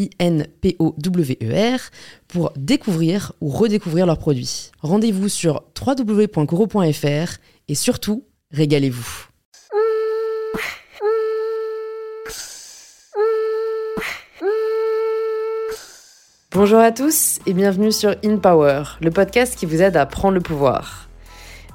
I-N-P-O-W-E-R, 0.00 1.80
pour 2.28 2.52
découvrir 2.56 3.32
ou 3.40 3.48
redécouvrir 3.50 4.06
leurs 4.06 4.18
produits. 4.18 4.70
Rendez-vous 4.80 5.28
sur 5.28 5.62
www.coro.fr 5.78 7.38
et 7.68 7.74
surtout, 7.74 8.24
régalez-vous. 8.52 9.26
Bonjour 16.52 16.80
à 16.80 16.90
tous 16.90 17.38
et 17.46 17.52
bienvenue 17.52 17.92
sur 17.92 18.16
In 18.24 18.38
Power, 18.38 18.82
le 19.00 19.10
podcast 19.12 19.56
qui 19.56 19.66
vous 19.66 19.82
aide 19.82 19.96
à 19.96 20.04
prendre 20.04 20.34
le 20.34 20.40
pouvoir. 20.40 21.08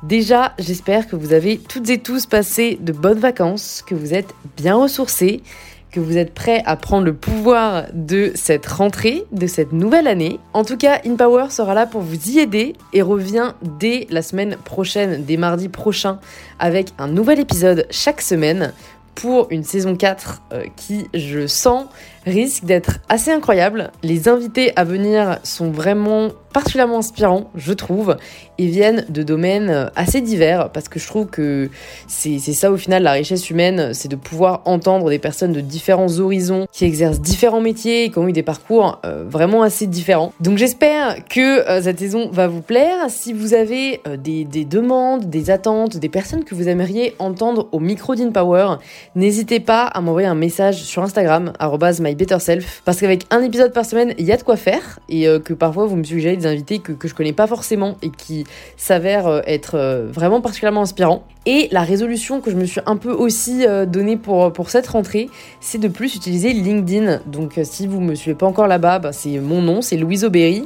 Déjà, 0.03 0.53
j'espère 0.59 1.07
que 1.07 1.15
vous 1.15 1.31
avez 1.31 1.57
toutes 1.57 1.89
et 1.89 1.97
tous 1.97 2.25
passé 2.25 2.77
de 2.81 2.91
bonnes 2.91 3.19
vacances, 3.19 3.81
que 3.87 3.95
vous 3.95 4.13
êtes 4.13 4.35
bien 4.57 4.75
ressourcés 4.75 5.41
que 5.95 6.01
vous 6.01 6.17
êtes 6.17 6.33
prêts 6.33 6.61
à 6.65 6.75
prendre 6.75 7.05
le 7.05 7.13
pouvoir 7.13 7.85
de 7.93 8.33
cette 8.35 8.65
rentrée, 8.65 9.23
de 9.31 9.47
cette 9.47 9.71
nouvelle 9.71 10.07
année. 10.07 10.41
En 10.51 10.65
tout 10.65 10.75
cas, 10.75 10.99
InPower 11.05 11.51
sera 11.51 11.73
là 11.73 11.85
pour 11.85 12.01
vous 12.01 12.31
y 12.31 12.39
aider 12.39 12.75
et 12.91 13.01
revient 13.01 13.53
dès 13.61 14.05
la 14.09 14.21
semaine 14.21 14.57
prochaine, 14.57 15.23
dès 15.23 15.37
mardi 15.37 15.69
prochain, 15.69 16.19
avec 16.59 16.89
un 16.97 17.07
nouvel 17.07 17.39
épisode 17.39 17.87
chaque 17.91 18.19
semaine 18.19 18.73
pour 19.15 19.47
une 19.51 19.63
saison 19.63 19.95
4 19.95 20.41
euh, 20.51 20.63
qui, 20.75 21.07
je 21.13 21.47
sens, 21.47 21.85
risque 22.25 22.65
d'être 22.65 22.99
assez 23.09 23.31
incroyable. 23.31 23.91
Les 24.03 24.27
invités 24.27 24.71
à 24.75 24.83
venir 24.83 25.39
sont 25.43 25.71
vraiment 25.71 26.29
particulièrement 26.55 26.99
inspirants, 26.99 27.49
je 27.55 27.73
trouve, 27.73 28.15
et 28.57 28.67
viennent 28.67 29.05
de 29.09 29.23
domaines 29.23 29.69
euh, 29.69 29.87
assez 29.97 30.21
divers, 30.21 30.69
parce 30.69 30.87
que 30.87 30.99
je 30.99 31.05
trouve 31.05 31.27
que 31.27 31.69
c'est 32.07 32.39
ça 32.39 32.71
au 32.71 32.77
final 32.77 33.03
la 33.03 33.11
richesse 33.11 33.49
humaine, 33.49 33.93
c'est 33.93 34.07
de 34.07 34.15
pouvoir 34.15 34.61
entendre 34.63 35.09
des 35.09 35.19
personnes 35.19 35.51
de 35.51 35.59
différents 35.59 36.17
horizons, 36.17 36.65
qui 36.71 36.85
exercent 36.85 37.19
différents 37.19 37.59
métiers 37.59 38.05
et 38.05 38.09
qui 38.09 38.19
ont 38.19 38.27
eu 38.29 38.31
des 38.31 38.41
parcours 38.41 39.01
euh, 39.05 39.25
vraiment 39.27 39.63
assez 39.63 39.85
différents. 39.85 40.31
Donc 40.39 40.57
j'espère 40.57 41.25
que 41.25 41.67
euh, 41.69 41.81
cette 41.81 41.99
saison 41.99 42.29
va 42.31 42.47
vous 42.47 42.61
plaire. 42.61 43.09
Si 43.09 43.33
vous 43.33 43.53
avez 43.53 44.01
des, 44.17 44.45
des, 44.45 44.63
demandes, 44.63 45.29
des 45.29 45.49
attentes, 45.49 45.97
des 45.97 46.09
personnes 46.09 46.45
que 46.45 46.55
vous 46.55 46.69
aimeriez 46.69 47.15
entendre 47.19 47.67
au 47.73 47.81
micro 47.81 48.15
d'InPower, 48.15 48.75
n'hésitez 49.15 49.59
pas 49.59 49.83
à 49.83 49.99
m'envoyer 49.99 50.29
un 50.29 50.35
message 50.35 50.83
sur 50.83 51.03
Instagram, 51.03 51.51
better 52.15 52.39
self 52.39 52.81
parce 52.85 52.99
qu'avec 52.99 53.25
un 53.29 53.41
épisode 53.41 53.73
par 53.73 53.85
semaine, 53.85 54.13
il 54.17 54.25
y 54.25 54.31
a 54.31 54.37
de 54.37 54.43
quoi 54.43 54.57
faire 54.57 54.99
et 55.09 55.27
euh, 55.27 55.39
que 55.39 55.53
parfois 55.53 55.85
vous 55.85 55.95
me 55.95 56.03
suggérez 56.03 56.37
des 56.37 56.47
invités 56.47 56.79
que, 56.79 56.91
que 56.91 57.07
je 57.07 57.13
connais 57.13 57.33
pas 57.33 57.47
forcément 57.47 57.97
et 58.01 58.09
qui 58.09 58.45
s'avèrent 58.77 59.27
euh, 59.27 59.41
être 59.45 59.75
euh, 59.75 60.07
vraiment 60.11 60.41
particulièrement 60.41 60.81
inspirants. 60.81 61.27
Et 61.45 61.67
la 61.71 61.83
résolution 61.83 62.41
que 62.41 62.49
je 62.49 62.55
me 62.55 62.65
suis 62.65 62.81
un 62.87 62.97
peu 62.97 63.11
aussi 63.11 63.67
donnée 63.85 64.17
pour, 64.17 64.51
cette 64.67 64.87
rentrée, 64.87 65.29
c'est 65.61 65.77
de 65.77 65.87
plus 65.87 66.15
utiliser 66.15 66.51
LinkedIn. 66.53 67.21
Donc 67.27 67.59
si 67.63 67.85
vous 67.85 68.01
me 68.01 68.15
suivez 68.15 68.35
pas 68.35 68.47
encore 68.47 68.65
là-bas, 68.65 68.97
bah, 68.97 69.11
c'est 69.11 69.37
mon 69.37 69.61
nom, 69.61 69.83
c'est 69.83 69.95
Louise 69.95 70.25
Aubéry 70.25 70.65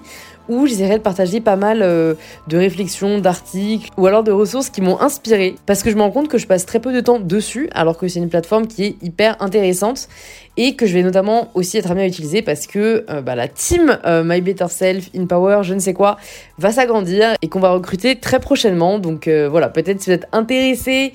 où 0.49 0.67
j'essaierai 0.67 0.97
de 0.97 1.03
partager 1.03 1.39
pas 1.39 1.55
mal 1.55 1.79
de 1.79 2.57
réflexions, 2.57 3.19
d'articles 3.19 3.89
ou 3.97 4.07
alors 4.07 4.23
de 4.23 4.31
ressources 4.31 4.69
qui 4.69 4.81
m'ont 4.81 4.99
inspiré 4.99 5.55
parce 5.65 5.83
que 5.83 5.91
je 5.91 5.95
me 5.95 6.01
rends 6.01 6.11
compte 6.11 6.27
que 6.27 6.37
je 6.37 6.47
passe 6.47 6.65
très 6.65 6.79
peu 6.79 6.91
de 6.93 6.99
temps 6.99 7.19
dessus 7.19 7.69
alors 7.71 7.97
que 7.97 8.07
c'est 8.07 8.19
une 8.19 8.29
plateforme 8.29 8.67
qui 8.67 8.83
est 8.83 8.95
hyper 9.01 9.41
intéressante 9.41 10.09
et 10.57 10.75
que 10.75 10.85
je 10.85 10.93
vais 10.93 11.03
notamment 11.03 11.51
aussi 11.53 11.77
être 11.77 11.89
amenée 11.89 12.03
à 12.03 12.07
utiliser 12.07 12.41
parce 12.41 12.67
que 12.67 13.05
euh, 13.09 13.21
bah, 13.21 13.33
la 13.33 13.47
team 13.47 13.97
euh, 14.05 14.23
My 14.25 14.41
Better 14.41 14.67
Self, 14.67 15.09
In 15.15 15.25
Power, 15.25 15.61
je 15.63 15.73
ne 15.73 15.79
sais 15.79 15.93
quoi, 15.93 16.17
va 16.57 16.73
s'agrandir 16.73 17.33
et 17.41 17.47
qu'on 17.47 17.61
va 17.61 17.71
recruter 17.71 18.17
très 18.17 18.41
prochainement. 18.41 18.99
Donc 18.99 19.29
euh, 19.29 19.47
voilà, 19.49 19.69
peut-être 19.69 20.01
si 20.01 20.09
vous 20.09 20.15
êtes 20.15 20.27
intéressé 20.33 21.13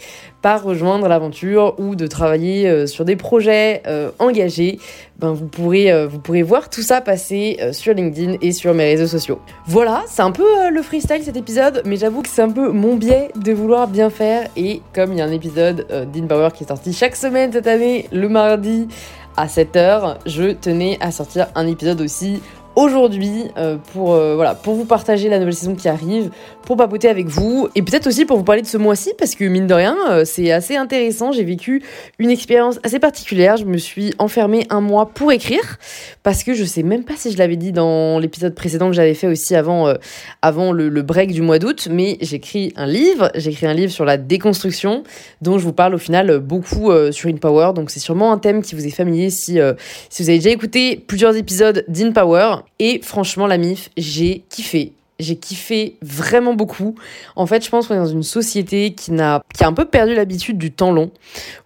rejoindre 0.57 1.09
l'aventure 1.09 1.75
ou 1.79 1.97
de 1.97 2.07
travailler 2.07 2.87
sur 2.87 3.05
des 3.05 3.17
projets 3.17 3.83
engagés, 4.19 4.79
ben 5.19 5.33
vous 5.33 5.47
pourrez 5.47 6.07
vous 6.07 6.19
pourrez 6.19 6.43
voir 6.43 6.71
tout 6.71 6.83
ça 6.83 7.01
passer 7.01 7.59
sur 7.73 7.95
LinkedIn 7.95 8.37
et 8.43 8.53
sur 8.53 8.75
mes 8.75 8.85
réseaux 8.85 9.07
sociaux. 9.07 9.41
Voilà, 9.67 10.03
c'est 10.07 10.23
un 10.23 10.31
peu 10.31 10.71
le 10.71 10.83
freestyle 10.83 11.23
cet 11.23 11.37
épisode, 11.37 11.83
mais 11.85 11.97
j'avoue 11.97 12.23
que 12.23 12.29
c'est 12.29 12.43
un 12.43 12.51
peu 12.51 12.71
mon 12.71 12.97
biais 12.97 13.31
de 13.37 13.53
vouloir 13.53 13.89
bien 13.89 14.11
faire 14.11 14.49
et 14.57 14.83
comme 14.95 15.13
il 15.13 15.19
y 15.19 15.23
a 15.23 15.25
un 15.25 15.33
épisode 15.33 15.87
d'In 16.13 16.27
Power 16.27 16.49
qui 16.55 16.65
est 16.65 16.69
sorti 16.69 16.93
chaque 16.93 17.17
semaine 17.17 17.53
cette 17.53 17.67
année, 17.67 18.07
le 18.13 18.29
mardi 18.29 18.89
à 19.37 19.47
7h, 19.47 20.19
je 20.27 20.53
tenais 20.53 20.97
à 21.01 21.11
sortir 21.11 21.49
un 21.57 21.67
épisode 21.67 22.01
aussi 22.01 22.41
aujourd'hui 22.77 23.45
euh, 23.57 23.77
pour, 23.93 24.15
euh, 24.15 24.35
voilà, 24.35 24.55
pour 24.55 24.75
vous 24.75 24.85
partager 24.85 25.29
la 25.29 25.39
nouvelle 25.39 25.55
saison 25.55 25.75
qui 25.75 25.89
arrive, 25.89 26.31
pour 26.63 26.77
papoter 26.77 27.09
avec 27.09 27.27
vous 27.29 27.69
et 27.75 27.83
peut-être 27.83 28.07
aussi 28.07 28.25
pour 28.25 28.37
vous 28.37 28.45
parler 28.45 28.63
de 28.63 28.67
ce 28.67 28.79
mois-ci 28.79 29.13
parce 29.19 29.35
que 29.35 29.45
mine 29.45 29.67
de 29.67 29.75
rien, 29.75 29.97
euh, 30.11 30.25
c'est 30.25 30.51
assez 30.51 30.77
intéressant. 30.77 31.33
J'ai 31.33 31.45
vécu 31.45 31.83
une 32.19 32.31
expérience 32.31 32.81
assez 32.83 32.99
particulière. 32.99 33.57
Je 33.57 33.65
me 33.65 33.79
suis 33.79 34.15
enfermée 34.19 34.67
un 34.71 34.81
mois 34.81 35.07
pour 35.07 35.31
écrire 35.31 35.79
parce 36.23 36.43
que 36.43 36.55
je 36.55 36.65
sais 36.65 36.83
même 36.83 37.05
pas 37.05 37.15
si 37.17 37.31
je 37.31 37.39
l'avais 37.39 37.57
dit 37.57 37.73
dans 37.73 38.19
l'épisode 38.19 38.55
précédent 38.55 38.89
que 38.89 38.97
j'avais 38.97 39.15
fait 39.15 39.27
aussi 39.27 39.55
avant, 39.55 39.93
avant 40.43 40.73
le, 40.73 41.03
break 41.03 41.33
du 41.33 41.43
mois 41.43 41.59
d'août, 41.59 41.89
mais 41.91 42.17
j'écris 42.23 42.73
un 42.77 42.87
livre. 42.87 43.31
J'écris 43.35 43.67
un 43.67 43.75
livre 43.75 43.93
sur 43.93 44.07
la 44.07 44.17
déconstruction 44.17 45.05
dont 45.43 45.59
je 45.59 45.65
vous 45.65 45.75
parle 45.75 45.95
au 45.95 45.99
final 45.99 46.39
beaucoup 46.39 46.91
sur 47.11 47.29
InPower. 47.29 47.73
Donc 47.75 47.91
c'est 47.91 48.01
sûrement 48.01 48.33
un 48.33 48.39
thème 48.39 48.63
qui 48.63 48.75
vous 48.75 48.87
est 48.87 48.91
familier 48.91 49.29
si, 49.29 49.59
si 50.09 50.23
vous 50.23 50.29
avez 50.31 50.39
déjà 50.39 50.51
écouté 50.51 50.97
plusieurs 51.07 51.37
épisodes 51.37 51.85
d'InPower. 51.89 52.64
Et 52.79 53.01
franchement, 53.03 53.47
la 53.47 53.59
MIF, 53.59 53.91
j'ai 53.97 54.45
kiffé. 54.49 54.93
J'ai 55.21 55.37
kiffé 55.37 55.97
vraiment 56.03 56.55
beaucoup. 56.55 56.97
En 57.37 57.47
fait, 57.47 57.65
je 57.65 57.71
pense 57.71 57.87
qu'on 57.87 57.95
est 57.95 57.99
dans 57.99 58.07
une 58.07 58.25
société 58.25 58.95
qui, 58.95 59.13
n'a, 59.13 59.43
qui 59.55 59.63
a 59.63 59.69
un 59.69 59.73
peu 59.73 59.85
perdu 59.85 60.15
l'habitude 60.15 60.59
du 60.59 60.73
temps 60.73 60.91
long, 60.91 61.13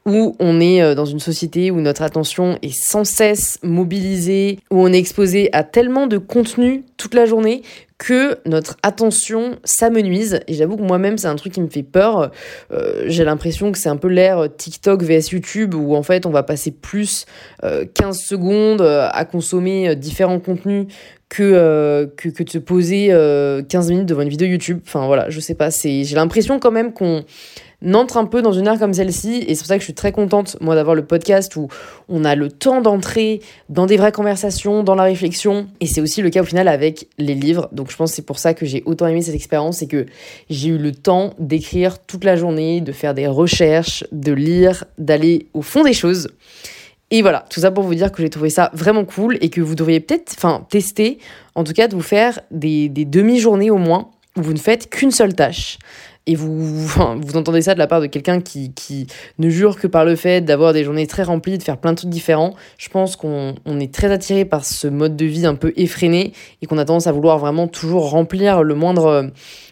où 0.04 0.36
on 0.38 0.60
est 0.60 0.82
euh, 0.82 0.94
dans 0.94 1.06
une 1.06 1.19
société 1.20 1.70
où 1.70 1.81
notre 1.81 2.03
attention 2.03 2.59
est 2.60 2.78
sans 2.78 3.04
cesse 3.04 3.59
mobilisée, 3.62 4.59
où 4.70 4.82
on 4.82 4.92
est 4.92 4.98
exposé 4.98 5.48
à 5.54 5.64
tellement 5.64 6.06
de 6.06 6.19
contenu 6.19 6.84
toute 6.98 7.14
la 7.14 7.25
journée 7.25 7.62
que 7.97 8.38
notre 8.44 8.76
attention 8.82 9.59
s'amenuise. 9.64 10.41
Et 10.47 10.54
j'avoue 10.54 10.76
que 10.76 10.82
moi-même, 10.82 11.16
c'est 11.16 11.26
un 11.26 11.36
truc 11.36 11.54
qui 11.54 11.60
me 11.60 11.69
fait 11.69 11.82
peur. 11.82 12.31
Euh, 12.72 13.04
j'ai 13.06 13.25
l'impression 13.25 13.72
que 13.72 13.78
c'est 13.78 13.88
un 13.88 13.97
peu 13.97 14.09
l'ère 14.09 14.48
TikTok 14.54 15.03
vs 15.03 15.31
YouTube, 15.32 15.75
où 15.75 15.94
en 15.94 16.03
fait, 16.03 16.26
on 16.26 16.31
va 16.31 16.42
passer 16.42 16.70
plus 16.70 17.25
15 17.62 17.64
euh, 17.64 18.12
secondes 18.12 18.82
euh, 18.82 19.09
à 19.10 19.25
consommer 19.25 19.97
différents 19.97 20.41
contenus 20.41 20.86
que, 21.28 22.10
que, 22.16 22.28
que, 22.31 22.42
de 22.42 22.50
se 22.50 22.59
poser 22.59 23.09
15 23.69 23.91
minutes 23.91 24.06
devant 24.06 24.22
une 24.22 24.30
vidéo 24.30 24.48
YouTube. 24.48 24.80
Enfin 24.86 25.06
voilà, 25.06 25.28
je 25.28 25.41
sais 25.41 25.54
pas, 25.54 25.69
j'ai 25.70 26.15
l'impression 26.15 26.59
quand 26.59 26.71
même 26.71 26.92
qu'on 26.94 27.24
n'entre 27.80 28.16
un 28.16 28.25
peu 28.25 28.42
dans 28.42 28.53
une 28.53 28.66
ère 28.66 28.78
comme 28.78 28.92
celle-ci. 28.92 29.45
Et 29.47 29.54
c'est 29.54 29.60
pour 29.60 29.69
ça 29.69 29.77
que 29.77 29.80
je 29.80 29.84
suis 29.84 29.95
très 29.95 30.13
contente, 30.13 30.57
moi, 30.60 30.75
d'avoir 30.75 30.95
le 30.95 31.04
podcast 31.04 31.54
où 31.57 31.69
on 32.09 32.25
a 32.25 32.34
le 32.34 32.51
temps 32.51 32.80
d'entrer 32.80 33.41
dans 33.69 33.86
des 33.86 33.97
vraies 33.97 34.13
conversations, 34.13 34.83
dans 34.83 34.95
la 34.95 35.04
réflexion. 35.04 35.69
Et 35.80 35.86
c'est 35.86 36.01
aussi 36.01 36.22
le 36.22 36.30
cas 36.30 36.42
au 36.42 36.45
final 36.45 36.69
avec 36.69 37.09
les 37.19 37.34
livres. 37.34 37.69
Donc 37.72 37.91
je 37.91 37.97
pense 37.97 38.10
que 38.10 38.16
c'est 38.16 38.27
pour 38.27 38.39
ça 38.39 38.54
que 38.54 38.66
j'ai 38.66 38.83
autant 38.86 39.07
aimé 39.07 39.22
cette 39.22 39.34
expérience, 39.34 39.78
c'est 39.78 39.86
que 39.86 40.07
j'ai 40.51 40.69
eu 40.71 40.78
le 40.78 40.92
temps 40.92 41.34
d'écrire 41.39 41.98
toute 42.01 42.25
la 42.25 42.36
journée, 42.36 42.80
de 42.80 42.92
faire 42.92 43.15
des 43.15 43.27
recherches, 43.27 44.04
de 44.13 44.33
lire, 44.33 44.84
d'aller 44.98 45.47
au 45.54 45.63
fond 45.63 45.84
des 45.84 45.92
choses. 45.92 46.28
Et 47.10 47.22
voilà, 47.22 47.47
tout 47.48 47.60
ça 47.60 47.71
pour 47.71 47.84
vous 47.84 47.95
dire 47.95 48.13
que 48.13 48.22
j'ai 48.22 48.28
trouvé 48.28 48.51
ça 48.51 48.71
vraiment 48.75 49.04
cool 49.04 49.39
et 49.41 49.48
que 49.48 49.63
vous 49.63 49.75
devriez 49.75 50.01
peut-être 50.01 50.34
enfin, 50.36 50.66
tester, 50.69 51.19
en 51.54 51.65
tout 51.65 51.72
cas 51.72 51.89
de 51.89 51.95
vous 51.95 52.03
faire 52.03 52.41
des, 52.51 52.91
des 52.91 53.07
demi-journées 53.07 53.71
au 53.71 53.78
moins 53.78 54.10
où 54.36 54.42
vous 54.42 54.53
ne 54.53 54.59
faites 54.59 54.91
qu'une 54.91 55.10
seule 55.10 55.34
tâche 55.34 55.78
et 56.28 56.34
vous, 56.34 56.86
entendez 57.34 57.63
ça 57.63 57.72
de 57.72 57.78
la 57.78 57.86
part 57.86 58.03
de 58.03 58.07
quelqu'un 58.07 58.41
qui, 58.41 58.72
qui, 58.75 59.07
ne 59.39 59.48
jure 59.48 59.80
que 59.80 59.86
par 59.86 60.04
le 60.04 60.15
fait 60.15 60.42
d'avoir 60.42 60.75
des 60.75 60.84
journées 60.84 61.07
très 61.07 61.22
remplies, 61.22 61.57
de 61.57 61.63
faire 61.63 61.78
plein 61.78 61.92
de 61.92 61.97
trucs 61.97 62.10
différents, 62.10 62.54
je 62.77 62.91
pense 62.91 63.16
qu'on 63.16 63.54
on 63.65 63.80
est 63.80 63.92
très 63.92 64.13
attiré 64.13 64.45
par 64.45 64.66
ce 64.66 64.86
mode 64.86 65.16
de 65.16 65.25
vie 65.25 65.47
un 65.47 65.54
peu 65.54 65.72
effréné 65.77 66.34
et 66.60 66.66
qu'on 66.66 66.77
a 66.77 66.84
tendance 66.84 67.07
à 67.07 67.13
vouloir 67.13 67.39
vraiment 67.39 67.66
toujours 67.66 68.10
remplir 68.10 68.63
le 68.63 68.75
moindre, 68.75 69.30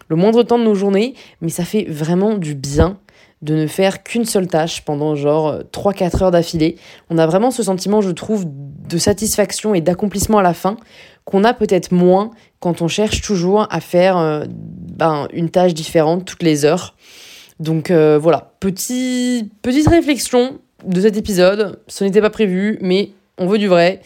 le 0.09 0.17
moindre 0.17 0.43
temps 0.45 0.59
de 0.59 0.65
nos 0.65 0.75
journées, 0.75 1.13
mais 1.43 1.51
ça 1.51 1.67
fait 1.67 1.85
vraiment 1.91 2.39
du 2.39 2.55
bien 2.55 2.97
de 3.47 3.55
ne 3.55 3.67
faire 3.67 4.03
qu'une 4.03 4.25
seule 4.25 4.49
tâche 4.49 4.83
pendant 4.85 5.15
genre 5.15 5.61
3-4 5.73 6.25
heures 6.25 6.31
d'affilée. 6.33 6.77
On 7.11 7.17
a 7.17 7.27
vraiment 7.27 7.51
ce 7.51 7.63
sentiment, 7.63 8.01
je 8.01 8.11
trouve, 8.11 8.45
de 8.47 8.99
satisfaction 8.99 9.75
et 9.75 9.81
d'accomplissement 9.81 10.39
à 10.39 10.43
la 10.43 10.53
fin 10.53 10.77
qu'on 11.25 11.45
a 11.45 11.55
peut-être 11.55 11.93
moins 11.93 12.31
quand 12.61 12.83
on 12.83 12.89
cherche 12.89 13.21
toujours 13.23 13.67
à 13.71 13.81
faire 13.81 14.19
euh, 14.19 14.45
ben, 14.51 15.29
une 15.33 15.51
tâche 15.51 15.75
différente 15.75 16.25
toutes 16.25 16.43
les 16.43 16.65
heures. 16.65 16.95
Donc 17.61 17.91
euh, 17.91 18.19
voilà, 18.21 18.53
petit, 18.61 19.51
petite 19.63 19.89
réflexion 19.89 20.59
de 20.85 21.01
cet 21.01 21.17
épisode. 21.17 21.81
Ce 21.87 22.05
n'était 22.05 22.21
pas 22.21 22.31
prévu, 22.31 22.79
mais 22.81 23.11
on 23.39 23.47
veut 23.47 23.59
du 23.59 23.69
vrai. 23.69 24.01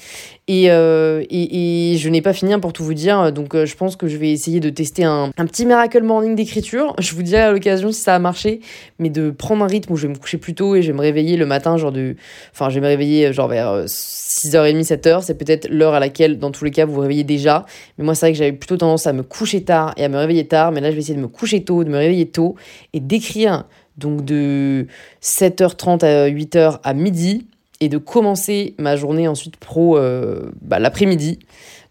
Euh, 0.50 1.24
et, 1.30 1.96
je 1.96 2.08
n'ai 2.08 2.22
pas 2.22 2.32
fini 2.32 2.56
pour 2.60 2.72
tout 2.72 2.82
vous 2.82 2.94
dire, 2.94 3.32
donc 3.32 3.54
euh, 3.54 3.66
je 3.66 3.76
pense 3.76 3.94
que 3.94 4.08
je 4.08 4.16
vais 4.16 4.30
essayer 4.30 4.58
de 4.58 4.70
tester 4.70 5.04
un, 5.04 5.30
petit 5.36 5.64
miracle 5.64 6.02
morning 6.02 6.34
d'écriture. 6.34 6.94
Je 7.00 7.14
vous 7.14 7.22
dirai 7.22 7.42
à 7.42 7.52
l'occasion 7.52 7.92
si 7.92 8.00
ça 8.00 8.14
a 8.14 8.18
marché, 8.18 8.60
mais 8.98 9.10
de 9.10 9.30
prendre 9.30 9.64
un 9.64 9.66
rythme 9.66 9.92
où 9.92 9.96
je 9.96 10.06
vais 10.06 10.12
me 10.12 10.18
coucher 10.18 10.38
plus 10.38 10.54
tôt 10.54 10.74
et 10.74 10.82
je 10.82 10.88
vais 10.88 10.96
me 10.96 11.00
réveiller 11.00 11.36
le 11.36 11.46
matin, 11.46 11.76
genre 11.76 11.92
de. 11.92 12.16
Enfin, 12.52 12.68
je 12.68 12.78
me 12.80 12.86
réveiller 12.86 13.26
euh, 13.26 13.32
genre 13.32 13.48
vers 13.48 13.84
6h30, 13.84 14.84
7h. 14.84 15.22
C'est 15.22 15.34
peut-être 15.34 15.68
l'heure 15.68 15.94
à 15.94 16.00
laquelle, 16.00 16.38
dans 16.38 16.50
tous 16.50 16.64
les 16.64 16.70
cas, 16.70 16.84
vous 16.84 16.94
vous 16.94 17.00
réveillez 17.00 17.24
déjà. 17.24 17.66
Mais 17.98 18.04
moi, 18.04 18.14
c'est 18.14 18.26
vrai 18.26 18.32
que 18.32 18.38
j'avais 18.38 18.52
plutôt 18.52 18.76
tendance 18.76 19.06
à 19.06 19.12
me 19.12 19.22
coucher 19.22 19.62
tard 19.62 19.94
et 19.96 20.04
à 20.04 20.08
me 20.08 20.16
réveiller 20.16 20.46
tard. 20.46 20.72
Mais 20.72 20.80
là, 20.80 20.90
je 20.90 20.94
vais 20.94 21.00
essayer 21.00 21.16
de 21.16 21.22
me 21.22 21.28
coucher 21.28 21.64
tôt, 21.64 21.84
de 21.84 21.90
me 21.90 21.98
réveiller 21.98 22.26
tôt 22.26 22.56
et 22.92 23.00
d'écrire 23.00 23.64
donc 23.96 24.24
de 24.24 24.86
7h30 25.22 26.04
à 26.04 26.28
8h 26.28 26.80
à 26.82 26.94
midi 26.94 27.46
et 27.80 27.88
de 27.88 27.98
commencer 27.98 28.74
ma 28.78 28.96
journée 28.96 29.26
ensuite 29.26 29.56
pro 29.56 29.96
euh, 29.96 30.50
bah, 30.60 30.78
l'après-midi. 30.78 31.38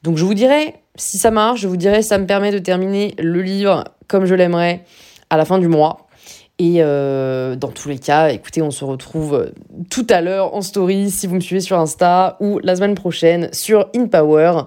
Donc 0.03 0.17
je 0.17 0.23
vous 0.23 0.33
dirai 0.33 0.75
si 0.95 1.17
ça 1.17 1.31
marche, 1.31 1.61
je 1.61 1.67
vous 1.67 1.77
dirai 1.77 2.01
ça 2.01 2.17
me 2.17 2.25
permet 2.25 2.51
de 2.51 2.59
terminer 2.59 3.15
le 3.17 3.41
livre 3.41 3.83
comme 4.07 4.25
je 4.25 4.35
l'aimerais 4.35 4.83
à 5.29 5.37
la 5.37 5.45
fin 5.45 5.59
du 5.59 5.67
mois. 5.67 6.09
Et 6.61 6.79
euh, 6.79 7.55
dans 7.55 7.69
tous 7.69 7.87
les 7.87 7.97
cas, 7.97 8.31
écoutez, 8.31 8.61
on 8.61 8.69
se 8.69 8.83
retrouve 8.83 9.53
tout 9.89 10.05
à 10.09 10.19
l'heure 10.19 10.53
en 10.53 10.61
story 10.61 11.09
si 11.09 11.25
vous 11.25 11.35
me 11.35 11.39
suivez 11.39 11.61
sur 11.61 11.79
Insta 11.79 12.35
ou 12.41 12.59
la 12.61 12.75
semaine 12.75 12.95
prochaine 12.95 13.47
sur 13.53 13.89
InPower 13.95 14.63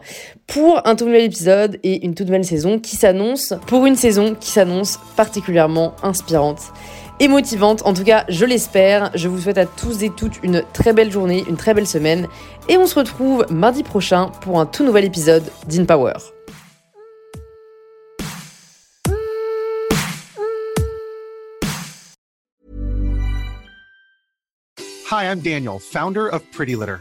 pour 0.47 0.81
un 0.87 0.97
tout 0.97 1.05
nouvel 1.05 1.25
épisode 1.25 1.79
et 1.83 2.07
une 2.07 2.15
toute 2.15 2.29
nouvelle 2.29 2.47
saison 2.47 2.79
qui 2.79 2.97
s'annonce, 2.97 3.53
pour 3.67 3.85
une 3.85 3.97
saison 3.97 4.35
qui 4.35 4.51
s'annonce 4.51 4.99
particulièrement 5.17 5.93
inspirante 6.03 6.73
et 7.21 7.29
motivante. 7.29 7.83
En 7.85 7.95
tout 7.95 8.05
cas, 8.05 8.25
je 8.29 8.45
l'espère. 8.45 9.11
Je 9.15 9.29
vous 9.29 9.39
souhaite 9.39 9.59
à 9.59 9.67
tous 9.67 10.03
et 10.03 10.11
toutes 10.11 10.43
une 10.43 10.65
très 10.73 10.93
belle 10.93 11.11
journée, 11.11 11.45
une 11.49 11.57
très 11.57 11.75
belle 11.75 11.87
semaine. 11.87 12.29
Et 12.69 12.77
on 12.77 12.87
se 12.87 12.95
retrouve 12.95 13.47
mardi 13.51 13.83
prochain 13.83 14.29
pour 14.41 14.61
un 14.61 14.67
tout 14.67 14.85
nouvel 14.85 15.05
épisode 15.05 15.45
d'InPower. 15.67 16.15
Hi, 25.13 25.25
I'm 25.25 25.41
Daniel, 25.41 25.79
founder 25.79 26.27
of 26.27 26.43
Pretty 26.53 26.75
Litter. 26.75 27.01